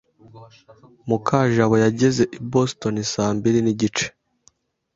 Mukajabo 1.07 1.75
yageze 1.85 2.23
i 2.37 2.39
Boston 2.51 2.95
saa 3.13 3.31
mbiri 3.37 3.59
nigice. 3.65 4.05